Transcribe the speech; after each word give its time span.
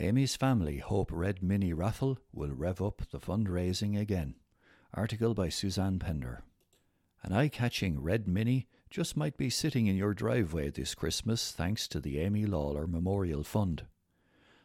Amy's 0.00 0.36
family 0.36 0.78
hope 0.78 1.10
Red 1.12 1.42
Mini 1.42 1.72
raffle 1.72 2.18
will 2.32 2.52
rev 2.52 2.80
up 2.80 3.02
the 3.10 3.18
fundraising 3.18 3.98
again. 3.98 4.36
Article 4.94 5.34
by 5.34 5.48
Suzanne 5.48 5.98
Pender. 5.98 6.44
An 7.24 7.32
eye 7.32 7.48
catching 7.48 8.00
Red 8.00 8.28
Mini 8.28 8.68
just 8.90 9.16
might 9.16 9.36
be 9.36 9.50
sitting 9.50 9.88
in 9.88 9.96
your 9.96 10.14
driveway 10.14 10.70
this 10.70 10.94
Christmas 10.94 11.50
thanks 11.50 11.88
to 11.88 11.98
the 11.98 12.20
Amy 12.20 12.46
Lawler 12.46 12.86
Memorial 12.86 13.42
Fund. 13.42 13.86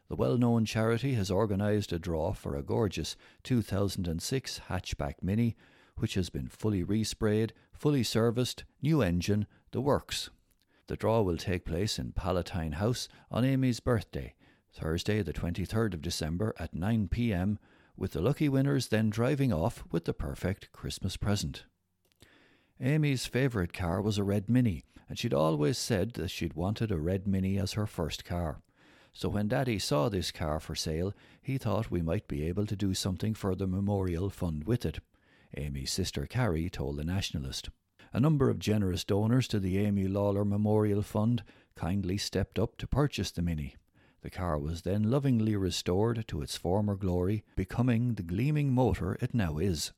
The 0.07 0.15
well 0.15 0.37
known 0.37 0.65
charity 0.65 1.15
has 1.15 1.31
organised 1.31 1.91
a 1.91 1.97
draw 1.97 2.33
for 2.33 2.55
a 2.55 2.61
gorgeous 2.61 3.15
2006 3.41 4.61
hatchback 4.69 5.15
Mini, 5.23 5.55
which 5.97 6.13
has 6.13 6.29
been 6.29 6.47
fully 6.47 6.83
resprayed, 6.83 7.53
fully 7.73 8.03
serviced, 8.03 8.65
new 8.83 9.01
engine, 9.01 9.47
the 9.71 9.81
works. 9.81 10.29
The 10.85 10.95
draw 10.95 11.21
will 11.23 11.37
take 11.37 11.65
place 11.65 11.97
in 11.97 12.11
Palatine 12.11 12.73
House 12.73 13.07
on 13.31 13.43
Amy's 13.43 13.79
birthday, 13.79 14.35
Thursday, 14.73 15.21
the 15.21 15.33
23rd 15.33 15.93
of 15.93 16.01
December 16.01 16.53
at 16.57 16.73
9 16.73 17.07
pm, 17.07 17.59
with 17.95 18.11
the 18.13 18.21
lucky 18.21 18.49
winners 18.49 18.87
then 18.87 19.09
driving 19.09 19.53
off 19.53 19.83
with 19.91 20.05
the 20.05 20.13
perfect 20.13 20.71
Christmas 20.71 21.15
present. 21.15 21.65
Amy's 22.81 23.25
favourite 23.25 23.71
car 23.71 24.01
was 24.01 24.17
a 24.17 24.23
red 24.23 24.49
Mini, 24.49 24.83
and 25.07 25.17
she'd 25.17 25.33
always 25.33 25.77
said 25.77 26.13
that 26.13 26.31
she'd 26.31 26.55
wanted 26.55 26.91
a 26.91 26.97
red 26.97 27.27
Mini 27.27 27.57
as 27.57 27.73
her 27.73 27.85
first 27.85 28.25
car. 28.25 28.61
So 29.13 29.29
when 29.29 29.47
Daddy 29.47 29.77
saw 29.77 30.09
this 30.09 30.31
car 30.31 30.59
for 30.59 30.73
sale, 30.73 31.13
he 31.39 31.59
thought 31.59 31.91
we 31.91 32.01
might 32.01 32.27
be 32.27 32.43
able 32.47 32.65
to 32.65 32.75
do 32.75 32.95
something 32.95 33.35
for 33.35 33.53
the 33.53 33.67
memorial 33.67 34.31
fund 34.31 34.63
with 34.63 34.85
it. 34.85 34.99
Amy's 35.55 35.91
sister 35.91 36.25
Carrie 36.25 36.69
told 36.69 36.97
the 36.97 37.03
Nationalist. 37.03 37.69
A 38.11 38.19
number 38.19 38.49
of 38.49 38.57
generous 38.57 39.03
donors 39.03 39.47
to 39.49 39.59
the 39.59 39.77
Amy 39.77 40.07
Lawler 40.07 40.43
Memorial 40.43 41.03
Fund 41.03 41.43
kindly 41.75 42.17
stepped 42.17 42.57
up 42.57 42.77
to 42.77 42.87
purchase 42.87 43.31
the 43.31 43.41
Mini. 43.41 43.75
The 44.23 44.29
car 44.29 44.57
was 44.57 44.83
then 44.83 45.11
lovingly 45.11 45.57
restored 45.57 46.25
to 46.29 46.41
its 46.41 46.55
former 46.55 46.95
glory, 46.95 47.43
becoming 47.57 48.13
the 48.13 48.23
gleaming 48.23 48.73
motor 48.73 49.17
it 49.19 49.33
now 49.33 49.57
is. 49.57 49.91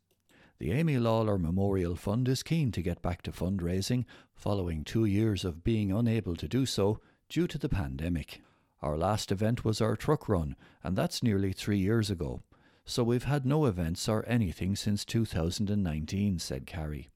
The 0.57 0.71
Amy 0.71 0.97
Lawler 0.97 1.37
Memorial 1.37 1.95
Fund 1.95 2.27
is 2.27 2.41
keen 2.41 2.71
to 2.71 2.81
get 2.81 3.03
back 3.03 3.21
to 3.21 3.31
fundraising 3.31 4.03
following 4.33 4.83
two 4.83 5.05
years 5.05 5.45
of 5.45 5.63
being 5.63 5.91
unable 5.91 6.35
to 6.37 6.47
do 6.47 6.65
so 6.65 6.99
due 7.29 7.45
to 7.45 7.59
the 7.59 7.69
pandemic. 7.69 8.41
Our 8.81 8.97
last 8.97 9.31
event 9.31 9.63
was 9.63 9.79
our 9.79 9.95
truck 9.95 10.27
run, 10.27 10.55
and 10.83 10.95
that's 10.95 11.21
nearly 11.21 11.53
three 11.53 11.77
years 11.77 12.09
ago. 12.09 12.41
So 12.83 13.03
we've 13.03 13.25
had 13.25 13.45
no 13.45 13.67
events 13.67 14.09
or 14.09 14.27
anything 14.27 14.75
since 14.75 15.05
2019, 15.05 16.39
said 16.39 16.65
Carrie. 16.65 17.09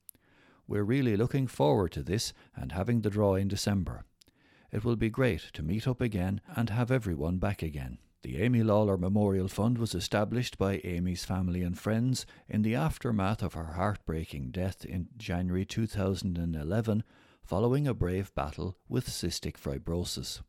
We're 0.68 0.84
really 0.84 1.18
looking 1.18 1.48
forward 1.48 1.92
to 1.94 2.04
this 2.04 2.34
and 2.56 2.72
having 2.72 3.02
the 3.02 3.10
draw 3.10 3.34
in 3.34 3.48
December. 3.48 4.06
It 4.72 4.84
will 4.84 4.96
be 4.96 5.10
great 5.10 5.52
to 5.54 5.64
meet 5.64 5.88
up 5.88 6.02
again 6.02 6.42
and 6.56 6.70
have 6.70 6.92
everyone 6.92 7.38
back 7.38 7.64
again. 7.64 7.98
The 8.22 8.42
Amy 8.42 8.64
Lawler 8.64 8.98
Memorial 8.98 9.48
Fund 9.48 9.78
was 9.78 9.96
established 9.96 10.58
by 10.58 10.82
Amy's 10.84 11.24
family 11.24 11.64
and 11.64 11.80
friends 11.80 12.26
in 12.48 12.64
the 12.64 12.76
aftermath 12.76 13.42
of 13.42 13.54
her 13.54 13.74
heartbreaking 13.74 14.52
death 14.52 14.84
in 14.84 15.08
January 15.18 15.66
2011 15.66 17.04
following 17.42 17.88
a 17.88 17.94
brave 17.94 18.36
battle 18.36 18.78
with 18.88 19.08
cystic 19.08 19.56
fibrosis. 19.56 20.42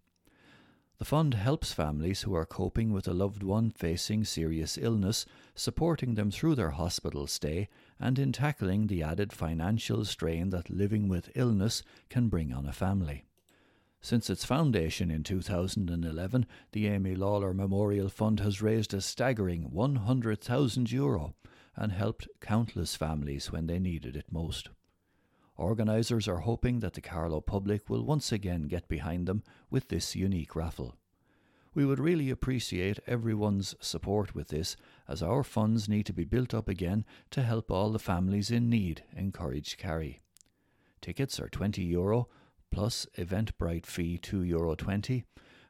The 0.98 1.06
fund 1.06 1.32
helps 1.32 1.72
families 1.72 2.22
who 2.22 2.34
are 2.34 2.44
coping 2.44 2.92
with 2.92 3.08
a 3.08 3.14
loved 3.14 3.42
one 3.42 3.70
facing 3.70 4.24
serious 4.24 4.76
illness, 4.76 5.24
supporting 5.54 6.14
them 6.14 6.30
through 6.30 6.56
their 6.56 6.72
hospital 6.72 7.26
stay, 7.26 7.70
and 7.98 8.18
in 8.18 8.32
tackling 8.32 8.88
the 8.88 9.02
added 9.02 9.32
financial 9.32 10.04
strain 10.04 10.50
that 10.50 10.68
living 10.68 11.08
with 11.08 11.30
illness 11.34 11.82
can 12.10 12.28
bring 12.28 12.52
on 12.52 12.66
a 12.66 12.72
family. 12.72 13.24
Since 14.02 14.30
its 14.30 14.46
foundation 14.46 15.10
in 15.10 15.22
2011, 15.22 16.46
the 16.72 16.86
Amy 16.86 17.14
Lawler 17.14 17.52
Memorial 17.52 18.08
Fund 18.08 18.40
has 18.40 18.62
raised 18.62 18.94
a 18.94 19.00
staggering 19.00 19.70
100,000 19.70 20.90
euro 20.90 21.34
and 21.76 21.92
helped 21.92 22.26
countless 22.40 22.96
families 22.96 23.52
when 23.52 23.66
they 23.66 23.78
needed 23.78 24.16
it 24.16 24.32
most. 24.32 24.70
Organisers 25.56 26.26
are 26.26 26.38
hoping 26.38 26.80
that 26.80 26.94
the 26.94 27.02
Carlow 27.02 27.42
public 27.42 27.90
will 27.90 28.02
once 28.02 28.32
again 28.32 28.62
get 28.62 28.88
behind 28.88 29.26
them 29.26 29.42
with 29.68 29.88
this 29.88 30.16
unique 30.16 30.56
raffle. 30.56 30.96
We 31.74 31.84
would 31.84 32.00
really 32.00 32.30
appreciate 32.30 32.98
everyone's 33.06 33.74
support 33.80 34.34
with 34.34 34.48
this, 34.48 34.76
as 35.06 35.22
our 35.22 35.44
funds 35.44 35.88
need 35.88 36.06
to 36.06 36.14
be 36.14 36.24
built 36.24 36.54
up 36.54 36.68
again 36.68 37.04
to 37.32 37.42
help 37.42 37.70
all 37.70 37.90
the 37.90 37.98
families 37.98 38.50
in 38.50 38.70
need, 38.70 39.04
encouraged 39.14 39.76
Carrie. 39.76 40.20
Tickets 41.02 41.38
are 41.38 41.48
€20 41.48 41.86
Euro 41.90 42.28
plus 42.70 43.06
Eventbrite 43.16 43.86
fee 43.86 44.18
€2 44.18 44.46
Euro 44.48 44.74
20 44.74 45.24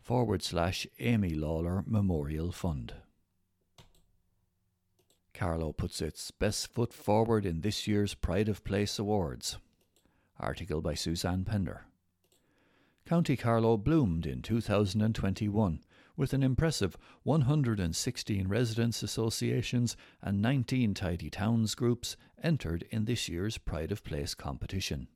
forward 0.00 0.42
slash 0.42 0.86
Amy 1.00 1.30
Lawler 1.30 1.82
Memorial 1.86 2.52
Fund. 2.52 2.94
Carlow 5.34 5.72
puts 5.72 6.00
its 6.00 6.30
best 6.30 6.72
foot 6.74 6.92
forward 6.92 7.46
in 7.46 7.60
this 7.60 7.86
year's 7.86 8.14
Pride 8.14 8.48
of 8.48 8.64
Place 8.64 8.98
Awards. 8.98 9.58
Article 10.40 10.80
by 10.80 10.94
Suzanne 10.94 11.44
Pender. 11.44 11.84
County 13.06 13.36
Carlow 13.36 13.76
bloomed 13.76 14.26
in 14.26 14.42
2021 14.42 15.80
with 16.18 16.32
an 16.32 16.42
impressive 16.42 16.96
116 17.22 18.48
residents 18.48 19.02
associations 19.04 19.96
and 20.20 20.42
19 20.42 20.92
tidy 20.92 21.30
towns 21.30 21.76
groups 21.76 22.16
entered 22.42 22.84
in 22.90 23.04
this 23.04 23.28
year's 23.28 23.56
Pride 23.56 23.92
of 23.92 24.02
Place 24.02 24.34
competition. 24.34 25.06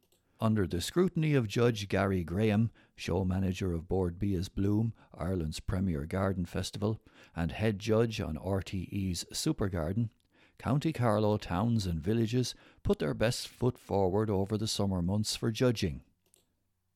Under 0.41 0.67
the 0.67 0.81
scrutiny 0.81 1.35
of 1.35 1.49
Judge 1.49 1.89
Gary 1.89 2.23
Graham, 2.23 2.71
show 2.95 3.25
manager 3.25 3.73
of 3.73 3.89
Bord 3.89 4.19
Bia's 4.19 4.49
Bloom, 4.49 4.93
Ireland's 5.13 5.61
premier 5.61 6.07
garden 6.07 6.47
festival, 6.47 7.01
and 7.35 7.51
head 7.51 7.81
judge 7.81 8.21
on 8.21 8.37
RTE's 8.37 9.25
Super 9.33 9.69
Garden, 9.69 10.11
County 10.59 10.93
Carlow 10.93 11.37
towns 11.37 11.87
and 11.87 12.01
villages 12.01 12.55
put 12.85 13.01
their 13.01 13.15
best 13.15 13.49
foot 13.49 13.77
forward 13.77 14.31
over 14.31 14.57
the 14.57 14.69
summer 14.69 15.03
months 15.03 15.35
for 15.35 15.51
judging. 15.51 16.03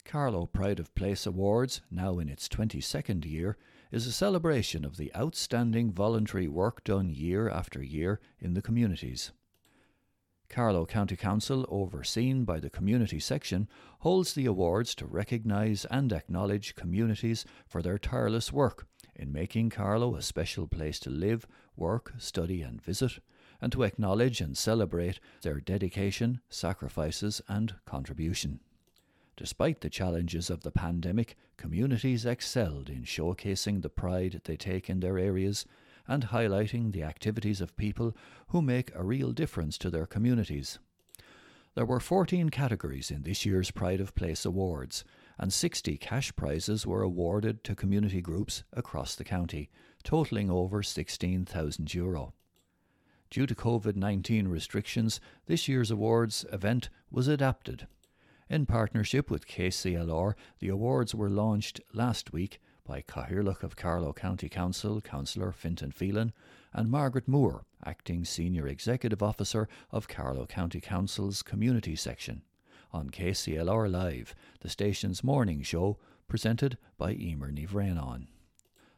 Carlow 0.05 0.47
Pride 0.47 0.79
of 0.79 0.95
Place 0.95 1.27
Awards, 1.27 1.81
now 1.91 2.21
in 2.21 2.29
its 2.29 2.49
22nd 2.49 3.25
year, 3.25 3.57
is 3.91 4.07
a 4.07 4.13
celebration 4.13 4.85
of 4.85 4.97
the 4.97 5.15
outstanding 5.15 5.93
voluntary 5.93 6.49
work 6.49 6.83
done 6.85 7.11
year 7.11 7.49
after 7.49 7.83
year 7.83 8.21
in 8.39 8.55
the 8.55 8.63
communities. 8.63 9.33
Carlow 10.49 10.87
County 10.87 11.17
Council, 11.17 11.67
overseen 11.69 12.45
by 12.45 12.61
the 12.61 12.71
Community 12.71 13.19
Section, 13.19 13.69
holds 14.01 14.35
the 14.35 14.47
awards 14.47 14.95
to 14.95 15.07
recognise 15.07 15.85
and 15.91 16.13
acknowledge 16.13 16.77
communities 16.77 17.45
for 17.67 17.83
their 17.83 17.99
tireless 17.99 18.53
work 18.53 18.87
in 19.15 19.33
making 19.33 19.71
Carlow 19.71 20.15
a 20.15 20.23
special 20.23 20.67
place 20.67 20.99
to 21.01 21.11
live, 21.11 21.47
work, 21.77 22.13
study, 22.19 22.63
and 22.63 22.81
visit, 22.81 23.19
and 23.61 23.73
to 23.73 23.83
acknowledge 23.83 24.41
and 24.41 24.57
celebrate 24.57 25.19
their 25.43 25.61
dedication, 25.61 26.41
sacrifices, 26.49 27.41
and 27.49 27.75
contribution. 27.87 28.61
Despite 29.37 29.83
the 29.83 29.91
challenges 29.91 30.49
of 30.49 30.63
the 30.63 30.71
pandemic, 30.71 31.37
communities 31.59 32.25
excelled 32.25 32.89
in 32.89 33.03
showcasing 33.03 33.83
the 33.83 33.91
pride 33.91 34.41
they 34.45 34.57
take 34.57 34.89
in 34.89 35.01
their 35.01 35.19
areas 35.19 35.67
and 36.09 36.29
highlighting 36.29 36.93
the 36.93 37.03
activities 37.03 37.61
of 37.61 37.77
people 37.77 38.17
who 38.49 38.63
make 38.63 38.95
a 38.95 39.05
real 39.05 39.33
difference 39.33 39.77
to 39.79 39.91
their 39.91 40.07
communities. 40.07 40.79
There 41.75 41.85
were 41.85 42.01
14 42.01 42.49
categories 42.49 43.11
in 43.11 43.25
this 43.25 43.45
year's 43.45 43.71
Pride 43.71 44.01
of 44.01 44.15
Place 44.15 44.47
Awards, 44.47 45.05
and 45.39 45.53
60 45.53 45.99
cash 45.99 46.35
prizes 46.35 46.87
were 46.87 47.03
awarded 47.03 47.63
to 47.65 47.75
community 47.75 48.23
groups 48.23 48.63
across 48.73 49.15
the 49.15 49.25
county, 49.25 49.69
totalling 50.03 50.51
over 50.51 50.83
€16,000. 50.83 52.33
Due 53.29 53.47
to 53.47 53.55
COVID 53.55 53.97
19 53.97 54.49
restrictions, 54.49 55.21
this 55.45 55.69
year's 55.69 55.91
awards 55.91 56.47
event 56.51 56.89
was 57.11 57.29
adapted. 57.29 57.87
In 58.49 58.65
partnership 58.65 59.29
with 59.29 59.49
KCLR, 59.49 60.35
the 60.61 60.69
awards 60.69 61.17
were 61.17 61.29
launched 61.29 61.81
last 61.93 62.33
week 62.33 62.61
by 62.85 63.03
Cathaoirleach 63.03 63.65
of 63.65 63.75
Carlow 63.75 64.13
County 64.13 64.49
Council, 64.49 65.01
Councillor 65.01 65.51
Fintan 65.51 65.91
Phelan, 65.91 66.33
and 66.73 66.89
Margaret 66.89 67.27
Moore, 67.27 67.65
Acting 67.85 68.25
Senior 68.25 68.69
Executive 68.69 69.21
Officer 69.21 69.69
of 69.91 70.07
Carlow 70.07 70.47
County 70.47 70.81
Council's 70.81 71.43
Community 71.43 71.97
Section, 71.97 72.43
on 72.93 73.11
KCLR 73.11 73.91
Live, 73.91 74.33
the 74.61 74.69
station's 74.69 75.25
morning 75.25 75.63
show, 75.63 75.99
presented 76.29 76.79
by 76.97 77.15
Emer 77.15 77.51
Nivranon. 77.51 78.29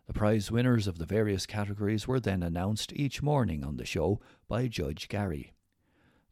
The 0.07 0.13
prize 0.13 0.51
winners 0.51 0.87
of 0.87 0.99
the 0.99 1.07
various 1.07 1.47
categories 1.47 2.07
were 2.07 2.21
then 2.21 2.43
announced 2.43 2.93
each 2.93 3.23
morning 3.23 3.65
on 3.65 3.77
the 3.77 3.87
show 3.87 4.21
by 4.47 4.69
Judge 4.69 5.09
Gary. 5.09 5.53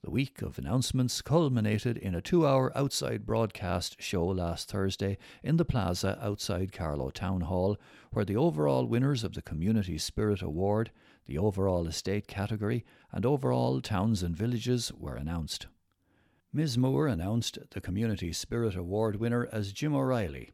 The 0.06 0.12
week 0.12 0.40
of 0.40 0.56
announcements 0.56 1.20
culminated 1.20 1.96
in 1.96 2.14
a 2.14 2.20
two 2.20 2.46
hour 2.46 2.70
outside 2.78 3.26
broadcast 3.26 4.00
show 4.00 4.24
last 4.24 4.70
Thursday 4.70 5.18
in 5.42 5.56
the 5.56 5.64
plaza 5.64 6.16
outside 6.22 6.70
Carlow 6.70 7.10
Town 7.10 7.40
Hall, 7.40 7.76
where 8.12 8.24
the 8.24 8.36
overall 8.36 8.86
winners 8.86 9.24
of 9.24 9.34
the 9.34 9.42
Community 9.42 9.98
Spirit 9.98 10.42
Award, 10.42 10.92
the 11.26 11.38
overall 11.38 11.88
estate 11.88 12.28
category, 12.28 12.84
and 13.10 13.26
overall 13.26 13.80
towns 13.80 14.22
and 14.22 14.36
villages 14.36 14.92
were 14.96 15.16
announced. 15.16 15.66
Ms. 16.52 16.78
Moore 16.78 17.08
announced 17.08 17.58
the 17.70 17.80
Community 17.80 18.32
Spirit 18.32 18.76
Award 18.76 19.16
winner 19.16 19.48
as 19.50 19.72
Jim 19.72 19.92
O'Reilly. 19.92 20.52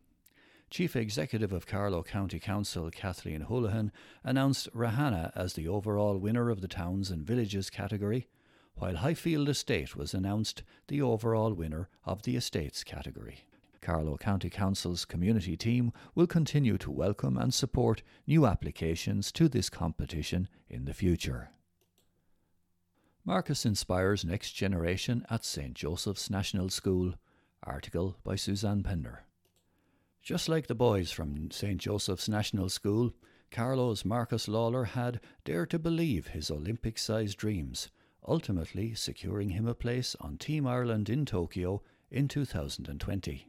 Chief 0.70 0.96
Executive 0.96 1.52
of 1.52 1.66
Carlow 1.66 2.02
County 2.02 2.40
Council 2.40 2.90
Kathleen 2.90 3.44
Holohan 3.50 3.90
announced 4.24 4.72
Rahana 4.72 5.30
as 5.36 5.52
the 5.52 5.68
overall 5.68 6.16
winner 6.16 6.48
of 6.48 6.62
the 6.62 6.68
Towns 6.68 7.10
and 7.10 7.26
Villages 7.26 7.68
category, 7.68 8.28
while 8.74 8.96
Highfield 8.96 9.48
Estate 9.48 9.96
was 9.96 10.14
announced 10.14 10.62
the 10.88 11.02
overall 11.02 11.52
winner 11.52 11.88
of 12.04 12.22
the 12.22 12.36
Estates 12.36 12.84
category. 12.84 13.40
Carlow 13.80 14.16
County 14.16 14.48
Council's 14.48 15.04
community 15.04 15.56
team 15.56 15.92
will 16.14 16.26
continue 16.28 16.78
to 16.78 16.90
welcome 16.90 17.36
and 17.36 17.52
support 17.52 18.02
new 18.26 18.46
applications 18.46 19.32
to 19.32 19.48
this 19.48 19.68
competition 19.68 20.48
in 20.68 20.84
the 20.84 20.94
future. 20.94 21.50
Marcus 23.24 23.64
inspires 23.64 24.24
next 24.24 24.52
generation 24.52 25.24
at 25.30 25.44
St. 25.44 25.74
Joseph's 25.74 26.30
National 26.30 26.68
School. 26.68 27.14
Article 27.64 28.16
by 28.24 28.34
Suzanne 28.34 28.82
Pender. 28.82 29.24
Just 30.22 30.48
like 30.48 30.66
the 30.66 30.74
boys 30.74 31.10
from 31.12 31.50
St. 31.50 31.78
Joseph's 31.78 32.28
National 32.28 32.68
School, 32.68 33.12
Carlow's 33.50 34.04
Marcus 34.04 34.48
Lawler 34.48 34.84
had 34.84 35.20
dared 35.44 35.70
to 35.70 35.78
believe 35.78 36.28
his 36.28 36.50
Olympic 36.50 36.98
sized 36.98 37.38
dreams, 37.38 37.88
ultimately 38.26 38.94
securing 38.94 39.50
him 39.50 39.66
a 39.66 39.74
place 39.74 40.16
on 40.20 40.36
Team 40.36 40.66
Ireland 40.66 41.08
in 41.08 41.26
Tokyo 41.26 41.82
in 42.10 42.28
2020. 42.28 43.48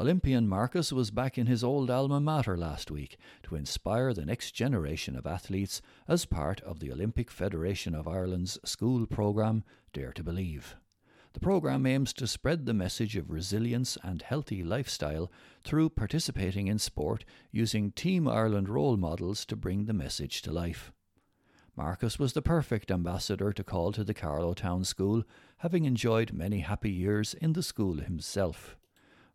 Olympian 0.00 0.48
Marcus 0.48 0.90
was 0.90 1.10
back 1.10 1.36
in 1.36 1.46
his 1.46 1.62
old 1.62 1.90
alma 1.90 2.18
mater 2.18 2.56
last 2.56 2.90
week 2.90 3.18
to 3.42 3.56
inspire 3.56 4.14
the 4.14 4.24
next 4.24 4.52
generation 4.52 5.16
of 5.16 5.26
athletes 5.26 5.82
as 6.08 6.24
part 6.24 6.62
of 6.62 6.80
the 6.80 6.90
Olympic 6.90 7.30
Federation 7.30 7.94
of 7.94 8.08
Ireland's 8.08 8.58
school 8.64 9.06
programme 9.06 9.64
Dare 9.92 10.12
to 10.12 10.24
Believe. 10.24 10.76
The 11.34 11.40
programme 11.40 11.86
aims 11.86 12.12
to 12.14 12.26
spread 12.26 12.64
the 12.66 12.74
message 12.74 13.16
of 13.16 13.30
resilience 13.30 13.98
and 14.02 14.22
healthy 14.22 14.62
lifestyle 14.62 15.30
through 15.62 15.90
participating 15.90 16.68
in 16.68 16.78
sport 16.78 17.24
using 17.50 17.92
Team 17.92 18.26
Ireland 18.26 18.68
role 18.68 18.96
models 18.96 19.44
to 19.46 19.56
bring 19.56 19.84
the 19.84 19.94
message 19.94 20.42
to 20.42 20.52
life. 20.52 20.92
Marcus 21.74 22.18
was 22.18 22.34
the 22.34 22.42
perfect 22.42 22.90
ambassador 22.90 23.50
to 23.52 23.64
call 23.64 23.92
to 23.92 24.04
the 24.04 24.12
Carlow 24.12 24.52
Town 24.52 24.84
School, 24.84 25.24
having 25.58 25.86
enjoyed 25.86 26.32
many 26.32 26.60
happy 26.60 26.90
years 26.90 27.32
in 27.34 27.54
the 27.54 27.62
school 27.62 27.96
himself. 27.96 28.76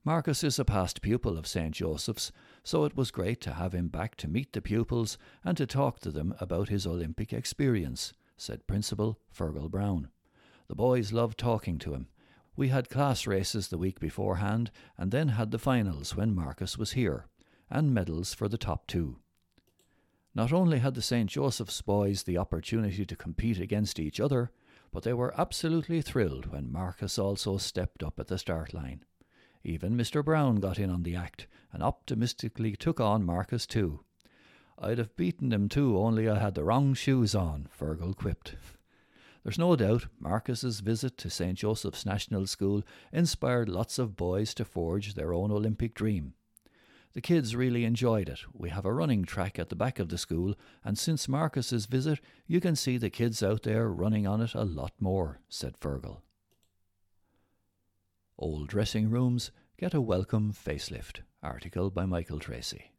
Marcus 0.03 0.43
is 0.43 0.59
a 0.59 0.63
past 0.63 1.01
pupil 1.01 1.37
of 1.37 1.47
St. 1.47 1.73
Joseph's, 1.73 2.31
so 2.63 2.85
it 2.85 2.95
was 2.95 3.09
great 3.09 3.41
to 3.41 3.53
have 3.53 3.73
him 3.73 3.87
back 3.87 4.15
to 4.17 4.27
meet 4.27 4.53
the 4.53 4.61
pupils 4.61 5.17
and 5.43 5.57
to 5.57 5.65
talk 5.65 5.99
to 5.99 6.11
them 6.11 6.35
about 6.39 6.69
his 6.69 6.85
Olympic 6.85 7.33
experience, 7.33 8.13
said 8.37 8.67
Principal 8.67 9.19
Fergal 9.35 9.69
Brown. 9.69 10.09
The 10.67 10.75
boys 10.75 11.11
loved 11.11 11.39
talking 11.39 11.79
to 11.79 11.95
him. 11.95 12.07
We 12.55 12.69
had 12.69 12.89
class 12.89 13.25
races 13.25 13.67
the 13.67 13.77
week 13.79 13.99
beforehand 13.99 14.69
and 14.95 15.11
then 15.11 15.29
had 15.29 15.49
the 15.49 15.59
finals 15.59 16.15
when 16.15 16.35
Marcus 16.35 16.77
was 16.77 16.91
here, 16.91 17.25
and 17.69 17.93
medals 17.93 18.33
for 18.33 18.47
the 18.47 18.57
top 18.57 18.85
two. 18.85 19.17
Not 20.37 20.53
only 20.53 20.77
had 20.77 20.93
the 20.93 21.01
St. 21.01 21.27
Joseph's 21.27 21.81
boys 21.81 22.21
the 22.21 22.37
opportunity 22.37 23.07
to 23.07 23.15
compete 23.15 23.59
against 23.59 23.97
each 23.97 24.19
other, 24.19 24.51
but 24.91 25.01
they 25.01 25.11
were 25.11 25.33
absolutely 25.35 25.99
thrilled 25.99 26.45
when 26.45 26.71
Marcus 26.71 27.17
also 27.17 27.57
stepped 27.57 28.03
up 28.03 28.19
at 28.19 28.27
the 28.27 28.37
start 28.37 28.71
line. 28.71 29.03
Even 29.63 29.97
Mr. 29.97 30.23
Brown 30.23 30.57
got 30.57 30.77
in 30.77 30.91
on 30.91 31.01
the 31.01 31.15
act 31.15 31.47
and 31.73 31.81
optimistically 31.81 32.75
took 32.75 32.99
on 32.99 33.25
Marcus 33.25 33.65
too. 33.65 34.01
I'd 34.77 34.99
have 34.99 35.15
beaten 35.15 35.51
him 35.51 35.69
too, 35.69 35.97
only 35.97 36.29
I 36.29 36.37
had 36.37 36.53
the 36.53 36.63
wrong 36.63 36.93
shoes 36.93 37.33
on, 37.33 37.67
Fergal 37.75 38.15
quipped. 38.15 38.57
There's 39.41 39.57
no 39.57 39.75
doubt 39.75 40.05
Marcus's 40.19 40.81
visit 40.81 41.17
to 41.17 41.31
St. 41.31 41.57
Joseph's 41.57 42.05
National 42.05 42.45
School 42.45 42.83
inspired 43.11 43.69
lots 43.69 43.97
of 43.97 44.15
boys 44.15 44.53
to 44.53 44.65
forge 44.65 45.15
their 45.15 45.33
own 45.33 45.49
Olympic 45.49 45.95
dream. 45.95 46.35
The 47.17 47.21
kids 47.21 47.55
really 47.55 47.83
enjoyed 47.83 48.29
it. 48.29 48.41
We 48.53 48.69
have 48.69 48.85
a 48.85 48.93
running 48.93 49.25
track 49.25 49.57
at 49.57 49.69
the 49.69 49.75
back 49.75 49.97
of 49.97 50.09
the 50.09 50.19
school, 50.19 50.53
and 50.85 50.99
since 50.99 51.27
Marcus's 51.27 51.87
visit, 51.87 52.19
you 52.45 52.61
can 52.61 52.75
see 52.75 52.99
the 52.99 53.09
kids 53.09 53.41
out 53.41 53.63
there 53.63 53.89
running 53.89 54.27
on 54.27 54.39
it 54.39 54.53
a 54.53 54.63
lot 54.63 54.91
more, 54.99 55.39
said 55.49 55.79
Fergal. 55.79 56.21
Old 58.37 58.67
dressing 58.67 59.09
rooms 59.09 59.49
get 59.79 59.95
a 59.95 59.99
welcome 59.99 60.53
facelift. 60.53 61.21
Article 61.41 61.89
by 61.89 62.05
Michael 62.05 62.37
Tracy. 62.37 62.91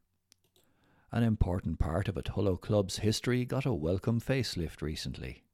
An 1.12 1.23
important 1.23 1.79
part 1.79 2.09
of 2.09 2.17
a 2.17 2.23
Tullow 2.23 2.61
club's 2.61 2.99
history 2.99 3.44
got 3.44 3.67
a 3.67 3.73
welcome 3.73 4.20
facelift 4.20 4.82
recently. 4.82 5.44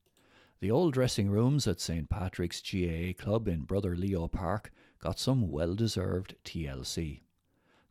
The 0.60 0.70
old 0.70 0.94
dressing 0.94 1.28
rooms 1.28 1.66
at 1.66 1.80
St. 1.80 2.08
Patrick's 2.08 2.62
GAA 2.62 3.12
Club 3.12 3.46
in 3.46 3.64
Brother 3.64 3.94
Leo 3.94 4.26
Park 4.26 4.72
got 5.00 5.18
some 5.18 5.50
well 5.50 5.74
deserved 5.74 6.36
TLC. 6.46 7.23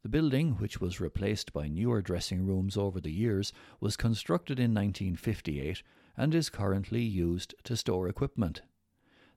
The 0.04 0.10
building, 0.10 0.58
which 0.58 0.82
was 0.82 1.00
replaced 1.00 1.54
by 1.54 1.70
newer 1.70 2.02
dressing 2.02 2.46
rooms 2.46 2.76
over 2.76 3.00
the 3.00 3.12
years, 3.12 3.54
was 3.80 3.96
constructed 3.96 4.60
in 4.60 4.74
1958 4.74 5.82
and 6.18 6.36
is 6.36 6.50
currently 6.50 7.02
used 7.02 7.56
to 7.64 7.78
store 7.78 8.10
equipment. 8.10 8.62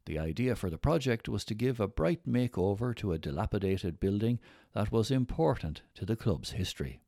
The 0.07 0.19
idea 0.19 0.57
for 0.57 0.69
the 0.69 0.77
project 0.77 1.29
was 1.29 1.45
to 1.45 1.55
give 1.55 1.79
a 1.79 1.87
bright 1.87 2.27
makeover 2.29 2.97
to 2.97 3.13
a 3.13 3.19
dilapidated 3.19 4.01
building 4.01 4.41
that 4.73 4.91
was 4.91 5.11
important 5.13 5.83
to 5.95 6.05
the 6.05 6.17
club's 6.17 6.51
history. 6.51 7.01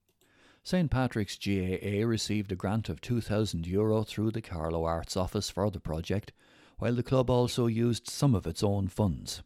St 0.63 0.89
Patrick's 0.89 1.37
GAA 1.37 2.07
received 2.07 2.53
a 2.53 2.57
grant 2.57 2.89
of 2.89 3.01
€2,000 3.01 3.67
Euro 3.67 4.05
through 4.05 4.31
the 4.31 4.43
Carlow 4.43 4.85
Arts 4.85 5.17
Office 5.17 5.51
for 5.51 5.71
the 5.71 5.81
project, 5.81 6.33
while 6.79 6.95
the 6.95 7.03
club 7.03 7.29
also 7.29 7.67
used 7.67 8.09
some 8.09 8.37
of 8.37 8.47
its 8.47 8.63
own 8.63 8.87
funds. 8.87 9.43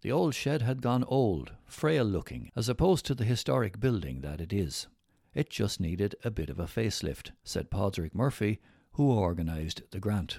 The 0.00 0.12
old 0.12 0.34
shed 0.34 0.62
had 0.62 0.80
gone 0.80 1.02
old, 1.04 1.52
frail 1.66 2.04
looking, 2.04 2.50
as 2.54 2.68
opposed 2.68 3.04
to 3.06 3.14
the 3.14 3.24
historic 3.24 3.80
building 3.80 4.20
that 4.20 4.40
it 4.40 4.52
is. 4.52 4.86
It 5.34 5.50
just 5.50 5.80
needed 5.80 6.14
a 6.24 6.30
bit 6.30 6.50
of 6.50 6.60
a 6.60 6.66
facelift, 6.66 7.32
said 7.42 7.70
Podrick 7.70 8.14
Murphy, 8.14 8.60
who 8.92 9.10
organised 9.10 9.82
the 9.90 9.98
grant. 9.98 10.38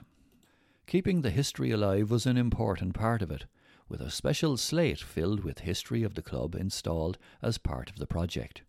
Keeping 0.88 1.22
the 1.22 1.30
history 1.30 1.72
alive 1.72 2.10
was 2.10 2.26
an 2.26 2.38
important 2.38 2.94
part 2.94 3.22
of 3.22 3.32
it, 3.32 3.46
with 3.90 4.02
a 4.02 4.10
special 4.10 4.56
slate 4.56 5.00
filled 5.00 5.44
with 5.44 5.60
history 5.60 6.04
of 6.04 6.16
the 6.16 6.22
club 6.22 6.56
installed 6.56 7.18
as 7.42 7.58
part 7.58 7.90
of 7.90 7.98
the 7.98 8.08
project. 8.08 8.62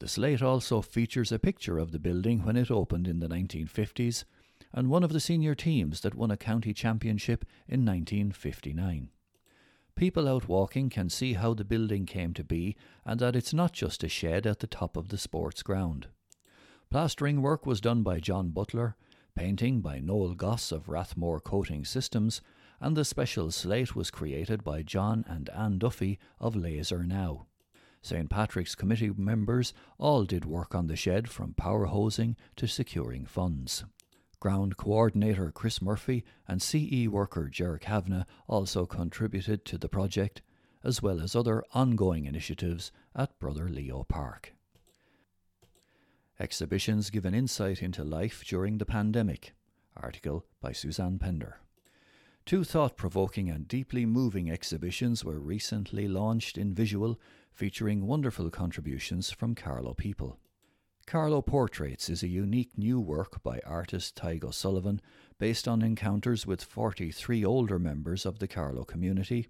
The 0.00 0.08
slate 0.08 0.42
also 0.42 0.82
features 0.82 1.30
a 1.30 1.38
picture 1.38 1.78
of 1.78 1.92
the 1.92 2.00
building 2.00 2.44
when 2.44 2.56
it 2.56 2.70
opened 2.70 3.06
in 3.06 3.20
the 3.20 3.28
1950s 3.28 4.24
and 4.72 4.90
one 4.90 5.04
of 5.04 5.12
the 5.12 5.20
senior 5.20 5.54
teams 5.54 6.00
that 6.00 6.14
won 6.14 6.30
a 6.30 6.36
county 6.36 6.74
championship 6.74 7.44
in 7.68 7.84
1959. 7.84 9.10
People 9.96 10.28
out 10.28 10.48
walking 10.48 10.90
can 10.90 11.08
see 11.08 11.34
how 11.34 11.54
the 11.54 11.64
building 11.64 12.04
came 12.04 12.34
to 12.34 12.42
be 12.42 12.76
and 13.04 13.20
that 13.20 13.36
it's 13.36 13.54
not 13.54 13.72
just 13.72 14.02
a 14.02 14.08
shed 14.08 14.44
at 14.46 14.58
the 14.58 14.66
top 14.66 14.96
of 14.96 15.08
the 15.08 15.18
sports 15.18 15.62
ground. 15.62 16.08
Plastering 16.90 17.42
work 17.42 17.64
was 17.64 17.80
done 17.80 18.02
by 18.02 18.18
John 18.18 18.50
Butler, 18.50 18.96
painting 19.36 19.80
by 19.80 20.00
Noel 20.00 20.34
Goss 20.34 20.72
of 20.72 20.88
Rathmore 20.88 21.40
Coating 21.40 21.84
Systems, 21.84 22.40
and 22.80 22.96
the 22.96 23.04
special 23.04 23.50
slate 23.52 23.94
was 23.94 24.10
created 24.10 24.64
by 24.64 24.82
John 24.82 25.24
and 25.28 25.48
Anne 25.50 25.78
Duffy 25.78 26.18
of 26.40 26.56
Laser 26.56 27.04
Now. 27.04 27.46
St. 28.02 28.28
Patrick's 28.28 28.74
Committee 28.74 29.12
members 29.16 29.72
all 29.96 30.24
did 30.24 30.44
work 30.44 30.74
on 30.74 30.88
the 30.88 30.96
shed 30.96 31.28
from 31.30 31.54
power 31.54 31.86
hosing 31.86 32.36
to 32.56 32.66
securing 32.66 33.24
funds. 33.24 33.84
Ground 34.44 34.76
coordinator 34.76 35.50
Chris 35.50 35.80
Murphy 35.80 36.22
and 36.46 36.60
CE 36.60 37.08
worker 37.08 37.48
Ger 37.48 37.78
Kavanagh 37.78 38.26
also 38.46 38.84
contributed 38.84 39.64
to 39.64 39.78
the 39.78 39.88
project, 39.88 40.42
as 40.82 41.00
well 41.00 41.22
as 41.22 41.34
other 41.34 41.64
ongoing 41.72 42.26
initiatives 42.26 42.92
at 43.16 43.38
Brother 43.38 43.70
Leo 43.70 44.04
Park. 44.04 44.52
Exhibitions 46.38 47.08
give 47.08 47.24
an 47.24 47.34
insight 47.34 47.82
into 47.82 48.04
life 48.04 48.44
during 48.46 48.76
the 48.76 48.84
pandemic. 48.84 49.54
Article 49.96 50.44
by 50.60 50.72
Suzanne 50.72 51.18
Pender. 51.18 51.60
Two 52.44 52.64
thought 52.64 52.98
provoking 52.98 53.48
and 53.48 53.66
deeply 53.66 54.04
moving 54.04 54.50
exhibitions 54.50 55.24
were 55.24 55.40
recently 55.40 56.06
launched 56.06 56.58
in 56.58 56.74
visual 56.74 57.18
featuring 57.50 58.06
wonderful 58.06 58.50
contributions 58.50 59.30
from 59.30 59.54
Carlow 59.54 59.94
people. 59.94 60.38
Carlow 61.06 61.42
Portraits 61.42 62.08
is 62.08 62.22
a 62.22 62.28
unique 62.28 62.78
new 62.78 62.98
work 62.98 63.42
by 63.42 63.60
artist 63.66 64.16
Tadhg 64.16 64.42
O'Sullivan 64.42 65.02
based 65.38 65.68
on 65.68 65.82
encounters 65.82 66.46
with 66.46 66.64
43 66.64 67.44
older 67.44 67.78
members 67.78 68.24
of 68.24 68.38
the 68.38 68.48
Carlow 68.48 68.84
community, 68.84 69.48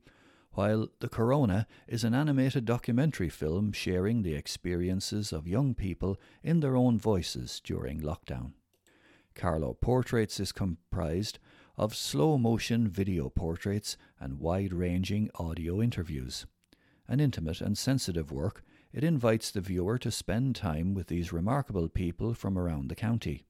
while 0.55 0.89
The 0.99 1.09
Corona 1.09 1.69
is 1.87 2.03
an 2.03 2.13
animated 2.13 2.65
documentary 2.65 3.29
film 3.29 3.73
sharing 3.73 4.23
the 4.23 4.35
experiences 4.35 5.33
of 5.33 5.47
young 5.47 5.75
people 5.75 6.19
in 6.43 6.59
their 6.59 6.77
own 6.77 6.99
voices 6.99 7.61
during 7.63 8.01
lockdown. 8.01 8.55
Carlow 9.37 9.75
Portraits 9.75 10.41
is 10.41 10.51
comprised 10.51 11.39
of 11.77 11.95
slow 11.95 12.37
motion 12.37 12.89
video 12.89 13.29
portraits 13.29 13.97
and 14.19 14.41
wide 14.41 14.73
ranging 14.73 15.31
audio 15.37 15.81
interviews 15.81 16.47
an 17.09 17.21
intimate 17.21 17.61
and 17.61 17.77
sensitive 17.77 18.33
work, 18.33 18.65
it 18.95 19.03
invites 19.03 19.51
the 19.51 19.61
viewer 19.61 19.99
to 19.99 20.11
spend 20.11 20.55
time 20.55 20.95
with 20.95 21.09
these 21.09 21.33
remarkable 21.33 21.89
people 21.89 22.33
from 22.33 22.57
around 22.57 22.89
the 22.89 22.95
county. 22.95 23.45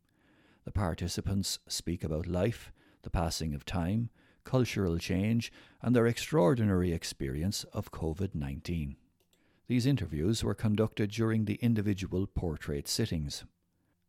The 0.64 0.72
participants 0.72 1.58
speak 1.68 2.02
about 2.02 2.26
life, 2.26 2.72
the 3.02 3.10
passing 3.10 3.54
of 3.54 3.66
time, 3.66 4.08
cultural 4.44 4.96
change, 4.96 5.52
and 5.82 5.94
their 5.94 6.06
extraordinary 6.06 6.92
experience 6.92 7.64
of 7.74 7.92
COVID 7.92 8.34
19. 8.34 8.96
These 9.66 9.84
interviews 9.84 10.42
were 10.42 10.54
conducted 10.54 11.10
during 11.10 11.44
the 11.44 11.56
individual 11.56 12.26
portrait 12.26 12.88
sittings. 12.88 13.44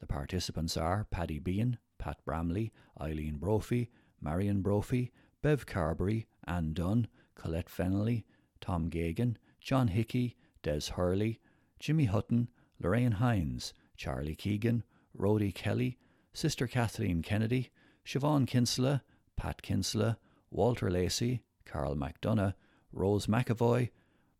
The 0.00 0.06
participants 0.06 0.74
are 0.78 1.06
Paddy 1.10 1.38
Bean, 1.38 1.76
Pat 1.98 2.24
Bramley, 2.24 2.72
Eileen 2.98 3.36
Brophy, 3.36 3.90
Marion 4.22 4.62
Brophy, 4.62 5.12
Bev 5.42 5.66
Carberry, 5.66 6.26
Anne 6.46 6.72
Dunn, 6.72 7.08
Colette 7.34 7.68
Fennelly, 7.68 8.24
Tom 8.62 8.88
Gagan, 8.88 9.36
John 9.60 9.88
Hickey, 9.88 10.34
Des 10.62 10.92
Hurley, 10.96 11.40
Jimmy 11.78 12.06
Hutton, 12.06 12.48
Lorraine 12.80 13.12
Hines, 13.12 13.74
Charlie 13.98 14.36
Keegan, 14.36 14.84
Rhodey 15.18 15.52
Kelly, 15.52 15.98
Sister 16.32 16.68
Kathleen 16.68 17.20
Kennedy, 17.20 17.70
Siobhan 18.06 18.46
Kinsella, 18.46 19.02
Pat 19.36 19.60
Kinsella, 19.60 20.18
Walter 20.50 20.88
Lacey, 20.88 21.42
Carl 21.66 21.96
McDonough, 21.96 22.54
Rose 22.92 23.26
McAvoy, 23.26 23.90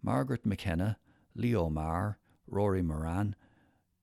Margaret 0.00 0.46
McKenna, 0.46 0.96
Leo 1.34 1.68
Marr, 1.68 2.18
Rory 2.46 2.82
Moran, 2.82 3.34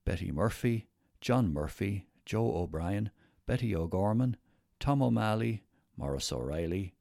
Betty 0.06 0.30
Murphy, 0.30 0.88
John 1.22 1.52
Murphy, 1.54 2.06
Joe 2.26 2.54
O'Brien, 2.58 3.10
Betty 3.48 3.74
O'Gorman, 3.76 4.36
Tom 4.80 5.02
O'Malley, 5.02 5.64
Morris 5.98 6.32
O'Reilly, 6.34 6.94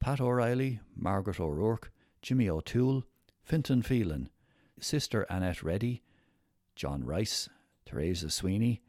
Pat 0.00 0.20
O'Reilly, 0.20 0.80
Margaret 0.96 1.38
O'Rourke, 1.38 1.92
Jimmy 2.20 2.50
O'Toole, 2.50 3.04
Fintan 3.44 3.82
Phelan, 3.82 4.28
Sister 4.80 5.22
Annette 5.30 5.62
Reddy, 5.62 6.02
John 6.74 7.04
Rice, 7.04 7.48
Teresa 7.92 8.30
Sweeney, 8.30 8.80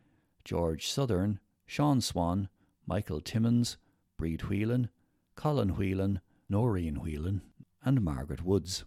George 0.46 0.90
Southern, 0.90 1.42
Sean 1.66 2.00
Swan, 2.00 2.48
Michael 2.88 3.20
Timmins, 3.20 3.76
Breed 4.18 4.44
Whelan, 4.44 4.88
Colin 5.36 5.76
Whelan, 5.76 6.22
Noreen 6.48 6.96
Whelan, 6.96 7.42
and 7.84 8.02
Margaret 8.02 8.46
Woods. 8.46 8.86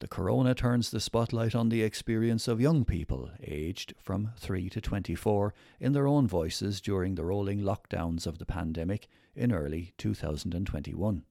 The 0.00 0.06
corona 0.06 0.54
turns 0.54 0.90
the 0.90 1.00
spotlight 1.00 1.54
on 1.54 1.70
the 1.70 1.82
experience 1.82 2.46
of 2.46 2.60
young 2.60 2.84
people 2.84 3.30
aged 3.42 3.94
from 3.98 4.32
3 4.36 4.68
to 4.68 4.82
24 4.82 5.54
in 5.80 5.94
their 5.94 6.06
own 6.06 6.28
voices 6.28 6.82
during 6.82 7.14
the 7.14 7.24
rolling 7.24 7.60
lockdowns 7.60 8.26
of 8.26 8.36
the 8.36 8.44
pandemic 8.44 9.08
in 9.34 9.50
early 9.50 9.94
2021. 9.96 11.24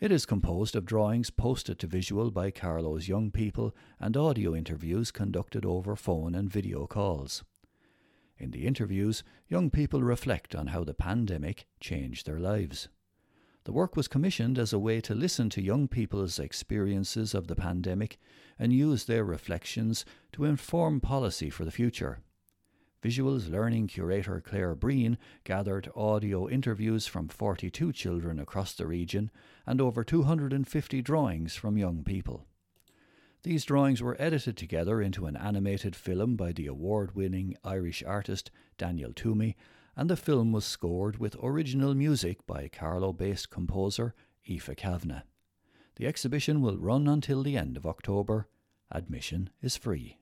It 0.00 0.12
is 0.12 0.26
composed 0.26 0.76
of 0.76 0.86
drawings 0.86 1.28
posted 1.28 1.80
to 1.80 1.88
visual 1.88 2.30
by 2.30 2.52
Carlow's 2.52 3.08
young 3.08 3.32
people 3.32 3.74
and 3.98 4.16
audio 4.16 4.54
interviews 4.54 5.10
conducted 5.10 5.64
over 5.64 5.96
phone 5.96 6.36
and 6.36 6.48
video 6.48 6.86
calls. 6.86 7.42
In 8.38 8.52
the 8.52 8.64
interviews, 8.64 9.24
young 9.48 9.70
people 9.70 10.04
reflect 10.04 10.54
on 10.54 10.68
how 10.68 10.84
the 10.84 10.94
pandemic 10.94 11.66
changed 11.80 12.26
their 12.26 12.38
lives. 12.38 12.88
The 13.64 13.72
work 13.72 13.96
was 13.96 14.06
commissioned 14.06 14.56
as 14.56 14.72
a 14.72 14.78
way 14.78 15.00
to 15.00 15.16
listen 15.16 15.50
to 15.50 15.60
young 15.60 15.88
people's 15.88 16.38
experiences 16.38 17.34
of 17.34 17.48
the 17.48 17.56
pandemic 17.56 18.18
and 18.56 18.72
use 18.72 19.04
their 19.04 19.24
reflections 19.24 20.04
to 20.32 20.44
inform 20.44 21.00
policy 21.00 21.50
for 21.50 21.64
the 21.64 21.72
future. 21.72 22.20
Visuals 23.02 23.48
Learning 23.48 23.86
curator 23.86 24.40
Claire 24.40 24.74
Breen 24.74 25.18
gathered 25.44 25.88
audio 25.94 26.48
interviews 26.48 27.06
from 27.06 27.28
42 27.28 27.92
children 27.92 28.40
across 28.40 28.72
the 28.74 28.88
region 28.88 29.30
and 29.64 29.80
over 29.80 30.02
250 30.02 31.02
drawings 31.02 31.54
from 31.54 31.78
young 31.78 32.02
people. 32.02 32.44
These 33.44 33.64
drawings 33.64 34.02
were 34.02 34.16
edited 34.20 34.56
together 34.56 35.00
into 35.00 35.26
an 35.26 35.36
animated 35.36 35.94
film 35.94 36.34
by 36.34 36.50
the 36.50 36.66
award 36.66 37.14
winning 37.14 37.56
Irish 37.62 38.02
artist 38.02 38.50
Daniel 38.78 39.12
Toomey, 39.12 39.56
and 39.96 40.10
the 40.10 40.16
film 40.16 40.50
was 40.50 40.64
scored 40.64 41.18
with 41.18 41.36
original 41.40 41.94
music 41.94 42.44
by 42.48 42.66
Carlow 42.66 43.12
based 43.12 43.48
composer 43.48 44.12
Aoife 44.50 44.74
Kavanagh. 44.76 45.22
The 45.96 46.06
exhibition 46.08 46.60
will 46.62 46.78
run 46.78 47.06
until 47.06 47.44
the 47.44 47.56
end 47.56 47.76
of 47.76 47.86
October. 47.86 48.48
Admission 48.90 49.50
is 49.62 49.76
free. 49.76 50.18